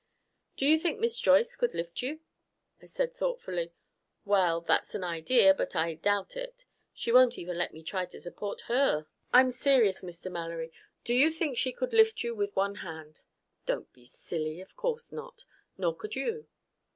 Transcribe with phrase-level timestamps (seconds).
[0.57, 2.21] "Do you think Miss Joyce could lift you?"
[2.81, 3.71] I said thoughtfully,
[4.25, 5.53] "Well, that's an idea.
[5.53, 6.65] But I doubt it.
[6.91, 10.31] She won't even let me try to support her." "I'm serious, Mr.
[10.31, 10.71] Mallory.
[11.05, 13.21] Do you think she could lift you with one hand?"
[13.67, 14.59] "Don't be silly!
[14.59, 15.45] Of course not.
[15.77, 16.47] Nor could you."